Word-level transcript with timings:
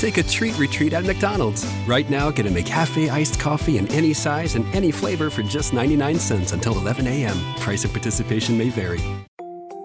Take 0.00 0.18
a 0.18 0.22
treat 0.22 0.58
retreat 0.58 0.92
at 0.92 1.04
McDonald's. 1.04 1.66
Right 1.86 2.08
now, 2.08 2.30
get 2.30 2.46
a 2.46 2.50
McCafe 2.50 3.10
iced 3.10 3.40
coffee 3.40 3.78
in 3.78 3.88
any 3.88 4.12
size 4.12 4.54
and 4.54 4.64
any 4.74 4.90
flavor 4.90 5.30
for 5.30 5.42
just 5.42 5.72
99 5.72 6.18
cents 6.18 6.52
until 6.52 6.76
11 6.78 7.06
a.m. 7.06 7.36
Price 7.56 7.84
of 7.84 7.92
participation 7.92 8.58
may 8.58 8.68
vary. 8.68 9.00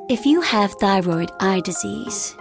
If 0.09 0.25
you 0.25 0.41
have 0.41 0.73
thyroid 0.73 1.31
eye 1.39 1.61
disease 1.61 2.35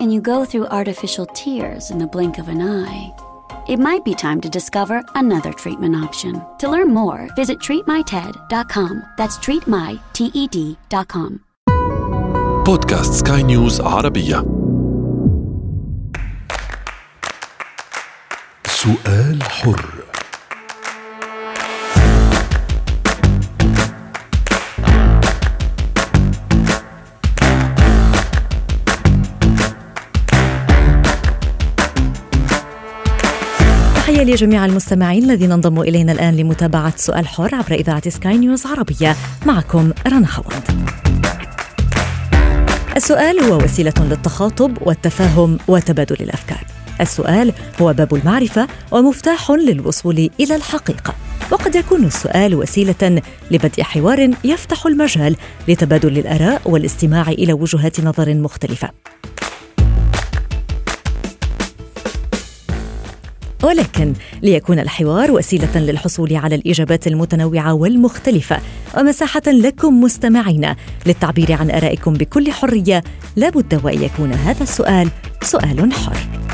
and 0.00 0.12
you 0.12 0.20
go 0.20 0.44
through 0.44 0.66
artificial 0.68 1.26
tears 1.26 1.90
in 1.90 1.98
the 1.98 2.06
blink 2.06 2.38
of 2.38 2.48
an 2.48 2.62
eye, 2.62 3.12
it 3.68 3.78
might 3.78 4.04
be 4.04 4.14
time 4.14 4.40
to 4.40 4.48
discover 4.48 5.04
another 5.14 5.52
treatment 5.52 5.94
option. 5.94 6.42
To 6.60 6.68
learn 6.68 6.88
more, 6.88 7.28
visit 7.36 7.58
treatmyted.com. 7.58 9.02
That's 9.18 9.36
treatmyted.com. 9.38 11.40
بودكاست 12.66 13.26
سكاي 13.26 13.42
نيوز 13.42 13.80
عربية 13.80 14.55
سؤال 18.87 19.43
حر. 19.43 19.85
تحية 33.95 34.23
لجميع 34.23 34.65
المستمعين 34.65 35.23
الذين 35.23 35.51
انضموا 35.51 35.83
إلينا 35.83 36.11
الآن 36.11 36.35
لمتابعة 36.35 36.93
سؤال 36.95 37.27
حر 37.27 37.55
عبر 37.55 37.71
إذاعة 37.71 38.09
سكاي 38.09 38.37
نيوز 38.37 38.65
عربية. 38.65 39.15
معكم 39.45 39.91
رنا 40.07 40.27
خوند 40.27 40.63
السؤال 42.95 43.39
هو 43.39 43.57
وسيلة 43.57 43.93
للتخاطب 43.99 44.77
والتفاهم 44.81 45.57
وتبادل 45.67 46.15
الأفكار. 46.19 46.76
السؤال 47.01 47.53
هو 47.81 47.93
باب 47.93 48.15
المعرفة 48.15 48.67
ومفتاح 48.91 49.51
للوصول 49.51 50.29
إلى 50.39 50.55
الحقيقة. 50.55 51.13
وقد 51.51 51.75
يكون 51.75 52.05
السؤال 52.05 52.55
وسيلة 52.55 53.21
لبدء 53.51 53.83
حوار 53.83 54.31
يفتح 54.43 54.85
المجال 54.85 55.35
لتبادل 55.67 56.17
الآراء 56.17 56.61
والاستماع 56.65 57.29
إلى 57.29 57.53
وجهات 57.53 58.01
نظر 58.01 58.33
مختلفة. 58.33 58.89
ولكن 63.63 64.13
ليكون 64.43 64.79
الحوار 64.79 65.31
وسيلة 65.31 65.79
للحصول 65.79 66.35
على 66.35 66.55
الإجابات 66.55 67.07
المتنوعة 67.07 67.73
والمختلفة 67.73 68.59
ومساحة 68.97 69.41
لكم 69.47 70.01
مستمعين 70.01 70.75
للتعبير 71.05 71.53
عن 71.53 71.71
آرائكم 71.71 72.13
بكل 72.13 72.51
حرية 72.51 73.03
لابد 73.35 73.81
وإن 73.83 74.03
يكون 74.03 74.33
هذا 74.33 74.63
السؤال 74.63 75.09
سؤال 75.41 75.93
حر. 75.93 76.46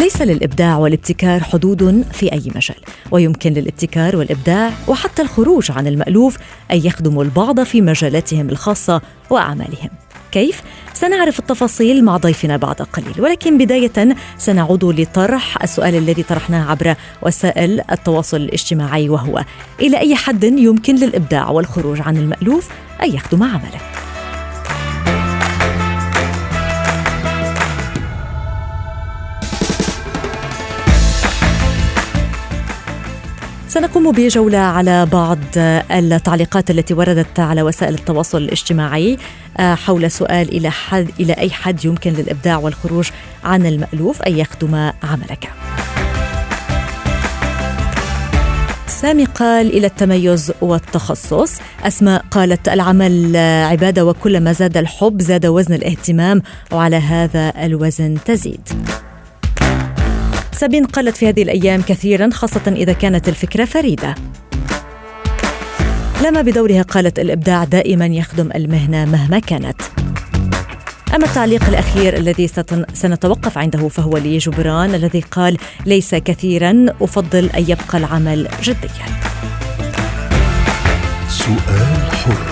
ليس 0.00 0.22
للإبداع 0.22 0.76
والابتكار 0.76 1.40
حدود 1.42 2.04
في 2.12 2.32
أي 2.32 2.42
مجال 2.54 2.76
ويمكن 3.10 3.52
للابتكار 3.52 4.16
والإبداع 4.16 4.72
وحتى 4.88 5.22
الخروج 5.22 5.70
عن 5.70 5.86
المألوف 5.86 6.36
أن 6.70 6.76
يخدموا 6.76 7.24
البعض 7.24 7.62
في 7.62 7.80
مجالاتهم 7.80 8.48
الخاصة 8.48 9.02
وأعمالهم 9.30 9.90
كيف؟ 10.32 10.62
سنعرف 10.94 11.38
التفاصيل 11.38 12.04
مع 12.04 12.16
ضيفنا 12.16 12.56
بعد 12.56 12.74
قليل 12.74 13.20
ولكن 13.20 13.58
بداية 13.58 14.16
سنعود 14.38 14.84
لطرح 14.84 15.62
السؤال 15.62 15.94
الذي 15.94 16.22
طرحناه 16.22 16.70
عبر 16.70 16.94
وسائل 17.22 17.80
التواصل 17.92 18.36
الاجتماعي 18.36 19.08
وهو 19.08 19.44
إلى 19.80 19.98
أي 19.98 20.14
حد 20.14 20.44
يمكن 20.44 20.94
للإبداع 20.94 21.50
والخروج 21.50 22.00
عن 22.00 22.16
المألوف 22.16 22.68
أن 23.02 23.14
يخدم 23.14 23.42
عمله؟ 23.42 24.09
سنقوم 33.70 34.12
بجولة 34.12 34.58
على 34.58 35.06
بعض 35.06 35.38
التعليقات 35.90 36.70
التي 36.70 36.94
وردت 36.94 37.40
على 37.40 37.62
وسائل 37.62 37.94
التواصل 37.94 38.38
الاجتماعي 38.38 39.18
آه، 39.56 39.74
حول 39.74 40.10
سؤال 40.10 40.48
إلى 40.48 40.70
حد 40.70 41.08
إلى 41.20 41.32
أي 41.32 41.50
حد 41.50 41.84
يمكن 41.84 42.12
للإبداع 42.12 42.58
والخروج 42.58 43.10
عن 43.44 43.66
المألوف 43.66 44.22
أن 44.22 44.38
يخدم 44.38 44.74
عملك. 45.02 45.50
سامي 48.86 49.24
قال 49.24 49.66
إلى 49.66 49.86
التميز 49.86 50.52
والتخصص 50.60 51.60
أسماء 51.82 52.24
قالت 52.30 52.68
العمل 52.68 53.36
عبادة 53.70 54.04
وكلما 54.06 54.52
زاد 54.52 54.76
الحب 54.76 55.22
زاد 55.22 55.46
وزن 55.46 55.74
الاهتمام 55.74 56.42
وعلى 56.72 56.96
هذا 56.96 57.52
الوزن 57.64 58.18
تزيد 58.24 58.68
سابين 60.60 60.84
قالت 60.84 61.16
في 61.16 61.28
هذه 61.28 61.42
الأيام 61.42 61.82
كثيرا 61.82 62.30
خاصة 62.30 62.60
إذا 62.66 62.92
كانت 62.92 63.28
الفكرة 63.28 63.64
فريدة. 63.64 64.14
لما 66.24 66.42
بدورها 66.42 66.82
قالت 66.82 67.18
الإبداع 67.18 67.64
دائما 67.64 68.06
يخدم 68.06 68.50
المهنة 68.54 69.04
مهما 69.04 69.38
كانت. 69.38 69.82
أما 71.14 71.26
التعليق 71.26 71.68
الأخير 71.68 72.16
الذي 72.16 72.48
سنتوقف 72.92 73.58
عنده 73.58 73.88
فهو 73.88 74.16
لجبران 74.16 74.94
الذي 74.94 75.20
قال 75.20 75.56
ليس 75.86 76.14
كثيرا 76.14 76.86
أفضل 77.00 77.50
أن 77.56 77.62
يبقى 77.68 77.98
العمل 77.98 78.48
جديا. 78.62 79.06
سؤال 81.28 82.12
حر. 82.12 82.49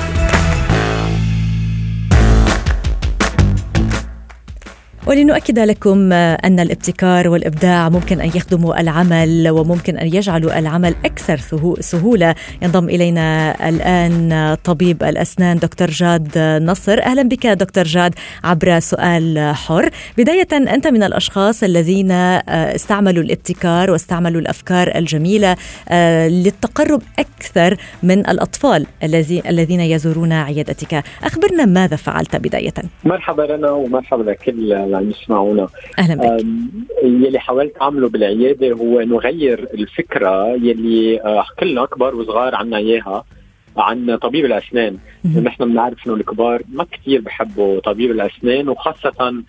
ولنؤكد 5.08 5.58
لكم 5.58 6.12
أن 6.12 6.60
الابتكار 6.60 7.28
والإبداع 7.28 7.88
ممكن 7.88 8.20
أن 8.20 8.26
يخدموا 8.26 8.80
العمل 8.80 9.48
وممكن 9.48 9.98
أن 9.98 10.06
يجعلوا 10.06 10.58
العمل 10.58 10.94
أكثر 11.04 11.36
سهولة. 11.80 12.34
ينضم 12.62 12.88
إلينا 12.88 13.68
الآن 13.68 14.56
طبيب 14.64 15.02
الأسنان 15.02 15.58
دكتور 15.58 15.90
جاد 15.90 16.38
نصر. 16.62 17.02
أهلا 17.02 17.22
بك 17.22 17.46
دكتور 17.46 17.84
جاد 17.84 18.14
عبر 18.44 18.80
سؤال 18.80 19.52
حر. 19.54 19.90
بداية 20.18 20.48
أنت 20.52 20.86
من 20.86 21.02
الأشخاص 21.02 21.62
الذين 21.62 22.10
استعملوا 22.10 23.22
الابتكار 23.22 23.90
واستعملوا 23.90 24.40
الأفكار 24.40 24.92
الجميلة 24.96 25.56
للتقرب 26.28 27.02
أكثر 27.18 27.76
من 28.02 28.18
الأطفال 28.18 28.86
الذين 29.48 29.80
يزورون 29.80 30.32
عيادتك. 30.32 31.04
أخبرنا 31.24 31.64
ماذا 31.64 31.96
فعلت 31.96 32.36
بداية؟ 32.36 32.74
مرحبا 33.04 33.44
رنا 33.44 33.70
ومرحبا 33.70 34.30
لكل 34.30 34.72
عم 34.98 35.10
يسمعونا. 35.10 35.68
أهلا 35.98 36.14
بك. 36.14 36.44
يلي 37.04 37.38
حاولت 37.38 37.72
أعمله 37.82 38.08
بالعيادة 38.08 38.72
هو 38.72 39.00
إنه 39.00 39.18
غير 39.18 39.68
الفكرة 39.74 40.46
يلي 40.48 41.20
آه، 41.20 41.44
كلنا 41.58 41.86
كبار 41.86 42.14
وصغار 42.16 42.54
عنا 42.54 42.76
إياها 42.76 43.24
عن 43.76 44.16
طبيب 44.16 44.44
الأسنان. 44.44 44.98
نحن 45.42 45.64
بنعرف 45.64 46.06
إنه 46.06 46.14
الكبار 46.14 46.62
ما 46.72 46.84
كثير 46.84 47.20
بحبوا 47.20 47.80
طبيب 47.80 48.10
الأسنان 48.10 48.68
وخاصة 48.68 49.42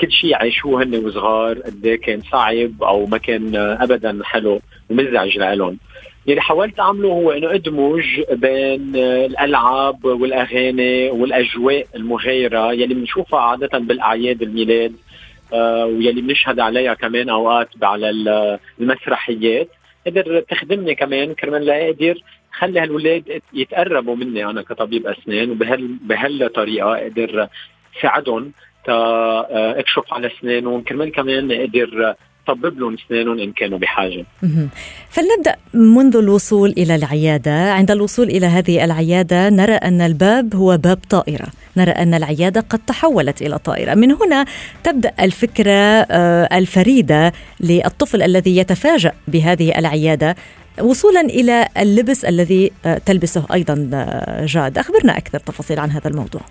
كل 0.00 0.12
شيء 0.12 0.36
عايشوه 0.36 0.82
هن 0.82 0.94
وصغار 1.06 1.58
قد 1.58 1.86
إيه 1.86 2.00
كان 2.00 2.20
صعب 2.32 2.82
أو 2.82 3.06
ما 3.06 3.18
كان 3.18 3.56
ابدا 3.56 4.18
حلو 4.24 4.60
ومزعج 4.90 5.38
لهم 5.38 5.78
يلي 6.28 6.40
حاولت 6.40 6.80
أعمله 6.80 7.08
هو 7.08 7.30
إنه 7.30 7.54
أدمج 7.54 8.04
بين 8.32 8.96
الألعاب 8.96 10.04
والأغاني 10.04 11.10
والأجواء 11.10 11.86
المغايره 11.94 12.72
يلي 12.72 12.94
بنشوفها 12.94 13.40
عادة 13.40 13.78
بالأعياد 13.78 14.42
الميلاد 14.42 14.92
آه 15.52 15.86
ويلي 15.86 16.20
بنشهد 16.20 16.60
عليها 16.60 16.94
كمان 16.94 17.28
أوقات 17.28 17.68
على 17.82 18.10
المسرحيات. 18.80 19.68
قدر 20.06 20.40
تخدمني 20.40 20.94
كمان 20.94 21.34
كرمال 21.34 21.66
لاقدر 21.66 22.22
خلي 22.52 22.80
هالولاد 22.80 23.42
يتقربوا 23.52 24.16
مني 24.16 24.44
أنا 24.44 24.62
كطبيب 24.62 25.06
أسنان 25.06 25.50
وبهال 25.50 25.96
بهالطريقه 26.02 26.96
أقدر 26.96 27.48
ساعدهم 28.02 28.52
تا 28.84 28.92
آه، 28.92 29.78
أكشف 29.78 30.12
على 30.12 30.26
أسنانهم. 30.26 30.82
كرمال 30.82 31.12
كمان 31.12 31.52
أقدر 31.52 32.14
طبب 32.48 32.78
لهم 32.78 32.94
اسنانهم 32.94 33.38
إن 33.38 33.52
كانوا 33.52 33.78
بحاجة. 33.78 34.24
فلنبدأ 35.10 35.56
منذ 35.74 36.16
الوصول 36.16 36.70
إلى 36.70 36.94
العيادة، 36.94 37.72
عند 37.72 37.90
الوصول 37.90 38.28
إلى 38.28 38.46
هذه 38.46 38.84
العيادة 38.84 39.48
نرى 39.48 39.74
أن 39.74 40.00
الباب 40.00 40.54
هو 40.54 40.76
باب 40.76 40.98
طائرة، 41.10 41.46
نرى 41.76 41.90
أن 41.90 42.14
العيادة 42.14 42.60
قد 42.60 42.80
تحولت 42.86 43.42
إلى 43.42 43.58
طائرة، 43.58 43.94
من 43.94 44.12
هنا 44.12 44.44
تبدأ 44.84 45.12
الفكرة 45.20 45.72
آه، 45.72 46.58
الفريدة 46.58 47.32
للطفل 47.60 48.22
الذي 48.22 48.56
يتفاجأ 48.56 49.12
بهذه 49.28 49.78
العيادة. 49.78 50.36
وصولا 50.80 51.20
إلى 51.20 51.68
اللبس 51.78 52.24
الذي 52.24 52.72
تلبسه 53.06 53.46
أيضا 53.52 53.74
جاد. 54.44 54.78
أخبرنا 54.78 55.18
أكثر 55.18 55.38
تفاصيل 55.38 55.78
عن 55.78 55.90
هذا 55.90 56.08
الموضوع. 56.10 56.42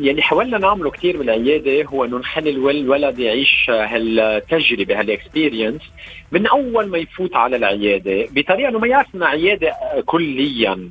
يلي 0.00 0.22
حاولنا 0.22 0.58
نعمله 0.58 0.90
كثير 0.90 1.16
بالعيادة 1.16 1.84
هو 1.84 2.04
إنه 2.04 2.18
نخلي 2.18 2.50
الولد 2.50 3.18
يعيش 3.18 3.70
هالتجربة 3.70 5.00
هالاكسبيرينس 5.00 5.82
من 6.32 6.46
أول 6.46 6.88
ما 6.88 6.98
يفوت 6.98 7.36
على 7.36 7.56
العيادة 7.56 8.26
بطريقة 8.30 8.68
إنه 8.68 8.78
ما 8.78 8.86
يعرف 8.86 9.14
انها 9.14 9.28
عياده 9.28 9.72
كليا. 10.06 10.90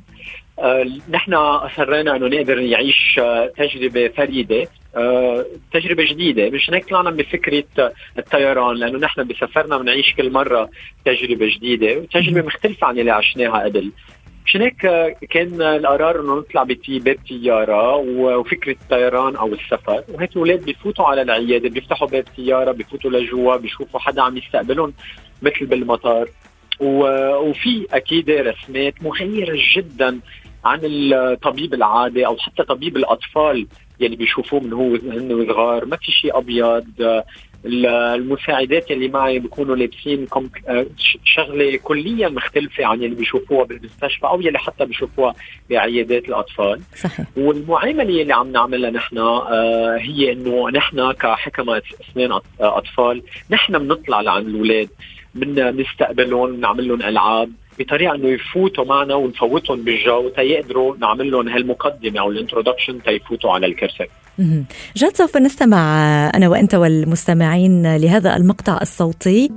آه، 0.58 0.86
نحن 1.10 1.34
أصرينا 1.34 2.16
إنه 2.16 2.26
نقدر 2.26 2.60
نعيش 2.60 3.20
آه، 3.22 3.52
تجربة 3.56 4.08
فريدة 4.08 4.68
آه، 4.96 5.46
تجربة 5.72 6.04
جديدة. 6.04 6.50
مش 6.50 6.70
هيك 6.70 6.88
طلعنا 6.88 7.10
بفكرة 7.10 7.92
الطيران 8.18 8.76
لأنه 8.76 8.98
نحن 8.98 9.24
بسفرنا 9.24 9.78
بنعيش 9.78 10.14
كل 10.14 10.30
مرة 10.32 10.70
تجربة 11.04 11.46
جديدة. 11.56 11.98
وتجربه 11.98 12.46
مختلفة 12.46 12.86
عن 12.86 12.98
اللي 12.98 13.10
عشناها 13.10 13.64
قبل. 13.64 13.90
مشان 14.44 14.62
هيك 14.62 14.76
كان 15.30 15.62
القرار 15.62 16.20
إنه 16.20 16.38
نطلع 16.38 16.62
باب 16.62 17.16
طياره 17.28 17.96
وفكرة 17.96 18.72
الطيران 18.72 19.36
أو 19.36 19.54
السفر. 19.54 20.04
وهيك 20.08 20.30
الأولاد 20.32 20.64
بفوتوا 20.64 21.04
على 21.04 21.22
العيادة 21.22 21.68
بيفتحوا 21.68 22.08
باب 22.08 22.24
طياره 22.36 22.72
بفوتوا 22.72 23.10
لجوا 23.10 23.56
بيشوفوا 23.56 24.00
حدا 24.00 24.22
عم 24.22 24.36
يستقبلهم 24.36 24.92
مثل 25.42 25.66
بالمطار. 25.66 26.28
وفي 26.80 27.86
أكيد 27.92 28.30
رسمات 28.30 28.94
مغيرة 29.02 29.58
جدا 29.76 30.20
عن 30.64 30.80
الطبيب 30.82 31.74
العادي 31.74 32.26
أو 32.26 32.36
حتى 32.36 32.62
طبيب 32.62 32.96
الأطفال 32.96 33.66
يلي 34.00 34.16
بيشوفوه 34.16 34.60
من 34.60 34.72
هو 34.72 34.98
صغار. 35.46 35.84
ما 35.84 35.96
في 35.96 36.12
شيء 36.12 36.38
أبيض. 36.38 37.24
المساعدات 37.66 38.90
اللي 38.90 39.08
معي 39.08 39.38
بيكونوا 39.38 39.76
لابسين 39.76 40.26
شغلة 41.24 41.76
كليا 41.76 42.28
مختلفة 42.28 42.84
عن 42.84 43.02
اللي 43.02 43.14
بيشوفوها 43.14 43.64
بالمستشفى 43.64 44.26
أو 44.26 44.40
يلي 44.40 44.58
حتى 44.58 44.84
بيشوفوها 44.84 45.34
بعيادات 45.70 46.28
الأطفال. 46.28 46.80
صحيح. 46.96 47.26
والمعاملة 47.36 48.22
اللي 48.22 48.34
عم 48.34 48.52
نعملها 48.52 48.90
نحن 48.90 49.18
آه، 49.18 49.96
هي 50.00 50.32
إنه 50.32 50.70
نحن 50.70 51.12
كحكمة 51.12 51.82
اسنان 52.00 52.40
أطفال 52.60 53.22
نحن 53.50 53.78
بنطلع 53.78 54.20
لعند 54.20 54.46
الأولاد 54.46 54.88
بنستقبلهم 55.34 56.56
بنعمل 56.56 56.88
لهم 56.88 57.02
ألعاب 57.02 57.50
بطريقة 57.78 58.14
إنه 58.14 58.28
يفوتوا 58.28 58.84
معنا 58.84 59.14
ونفوتهم 59.14 59.84
بالجو 59.84 60.28
تيقدروا 60.28 60.96
نعمل 60.96 61.30
لهم 61.30 61.48
هالمقدمة 61.48 62.20
أو 62.20 62.30
الإنترودكشن 62.30 63.02
تيفوتوا 63.02 63.52
على 63.52 63.66
الكرسي. 63.66 64.06
جاد 64.96 65.16
سوف 65.16 65.36
نستمع 65.36 65.78
أنا 66.34 66.48
وأنت 66.48 66.74
والمستمعين 66.74 67.96
لهذا 67.96 68.36
المقطع 68.36 68.78
الصوتي. 68.82 69.50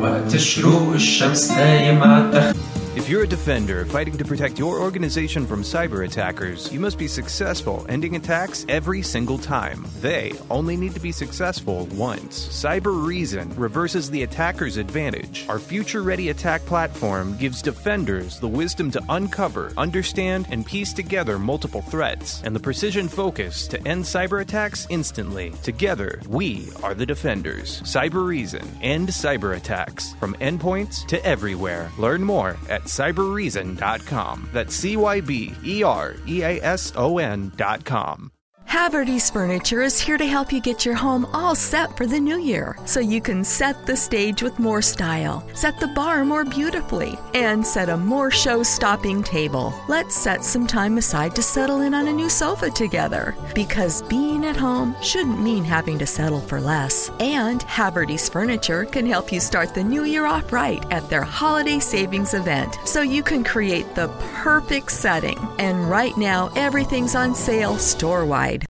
وقت 0.00 0.36
شروق 0.36 0.92
الشمس 0.94 1.50
نايم 1.52 2.02
على 2.02 2.54
If 2.98 3.08
you're 3.08 3.22
a 3.22 3.28
defender 3.28 3.84
fighting 3.84 4.18
to 4.18 4.24
protect 4.24 4.58
your 4.58 4.80
organization 4.80 5.46
from 5.46 5.62
cyber 5.62 6.04
attackers, 6.04 6.72
you 6.72 6.80
must 6.80 6.98
be 6.98 7.06
successful 7.06 7.86
ending 7.88 8.16
attacks 8.16 8.66
every 8.68 9.02
single 9.02 9.38
time. 9.38 9.86
They 10.00 10.32
only 10.50 10.76
need 10.76 10.94
to 10.94 11.00
be 11.00 11.12
successful 11.12 11.86
once. 11.92 12.48
Cyber 12.48 13.06
Reason 13.06 13.54
reverses 13.54 14.10
the 14.10 14.24
attacker's 14.24 14.78
advantage. 14.78 15.46
Our 15.48 15.60
future 15.60 16.02
ready 16.02 16.30
attack 16.30 16.66
platform 16.66 17.36
gives 17.36 17.62
defenders 17.62 18.40
the 18.40 18.48
wisdom 18.48 18.90
to 18.90 19.04
uncover, 19.08 19.72
understand, 19.76 20.48
and 20.50 20.66
piece 20.66 20.92
together 20.92 21.38
multiple 21.38 21.82
threats, 21.82 22.42
and 22.42 22.54
the 22.54 22.60
precision 22.60 23.06
focus 23.06 23.68
to 23.68 23.80
end 23.86 24.02
cyber 24.02 24.42
attacks 24.42 24.88
instantly. 24.90 25.52
Together, 25.62 26.20
we 26.28 26.66
are 26.82 26.94
the 26.94 27.06
defenders. 27.06 27.80
Cyber 27.82 28.26
Reason. 28.26 28.68
End 28.82 29.10
cyber 29.10 29.56
attacks. 29.56 30.14
From 30.14 30.34
endpoints 30.40 31.06
to 31.06 31.24
everywhere. 31.24 31.92
Learn 31.96 32.24
more 32.24 32.56
at 32.68 32.87
cyberreason.com. 32.88 34.48
That's 34.52 34.74
C 34.74 34.96
Y 34.96 35.20
B 35.20 35.54
E 35.64 35.82
R 35.82 36.16
E 36.26 36.42
A 36.42 36.62
S 36.62 36.92
O 36.96 37.18
N.com. 37.18 38.30
Haverty's 38.68 39.30
Furniture 39.30 39.80
is 39.80 39.98
here 39.98 40.18
to 40.18 40.26
help 40.26 40.52
you 40.52 40.60
get 40.60 40.84
your 40.84 40.94
home 40.94 41.26
all 41.32 41.54
set 41.54 41.96
for 41.96 42.06
the 42.06 42.20
new 42.20 42.38
year 42.38 42.76
so 42.84 43.00
you 43.00 43.18
can 43.18 43.42
set 43.42 43.86
the 43.86 43.96
stage 43.96 44.42
with 44.42 44.58
more 44.58 44.82
style, 44.82 45.42
set 45.54 45.80
the 45.80 45.88
bar 45.88 46.22
more 46.22 46.44
beautifully, 46.44 47.18
and 47.32 47.66
set 47.66 47.88
a 47.88 47.96
more 47.96 48.30
show 48.30 48.62
stopping 48.62 49.22
table. 49.22 49.72
Let's 49.88 50.14
set 50.14 50.44
some 50.44 50.66
time 50.66 50.98
aside 50.98 51.34
to 51.36 51.42
settle 51.42 51.80
in 51.80 51.94
on 51.94 52.08
a 52.08 52.12
new 52.12 52.28
sofa 52.28 52.68
together 52.68 53.34
because 53.54 54.02
being 54.02 54.44
at 54.44 54.56
home 54.56 54.94
shouldn't 55.02 55.40
mean 55.40 55.64
having 55.64 55.98
to 56.00 56.06
settle 56.06 56.40
for 56.40 56.60
less. 56.60 57.10
And 57.20 57.62
Haverty's 57.62 58.28
Furniture 58.28 58.84
can 58.84 59.06
help 59.06 59.32
you 59.32 59.40
start 59.40 59.74
the 59.74 59.82
new 59.82 60.04
year 60.04 60.26
off 60.26 60.52
right 60.52 60.84
at 60.92 61.08
their 61.08 61.22
holiday 61.22 61.78
savings 61.78 62.34
event 62.34 62.76
so 62.84 63.00
you 63.00 63.22
can 63.22 63.44
create 63.44 63.94
the 63.94 64.08
perfect 64.42 64.92
setting. 64.92 65.38
And 65.58 65.88
right 65.88 66.16
now, 66.18 66.50
everything's 66.54 67.14
on 67.14 67.34
sale 67.34 67.78
store 67.78 68.26
wide 68.26 68.57